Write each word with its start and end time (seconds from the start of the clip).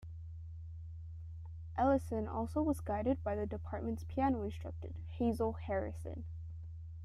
Ellison 1.77 2.27
also 2.27 2.63
was 2.63 2.79
guided 2.81 3.23
by 3.23 3.35
the 3.35 3.45
department's 3.45 4.03
piano 4.03 4.41
instructor, 4.41 4.95
Hazel 5.19 5.53
Harrison. 5.53 6.25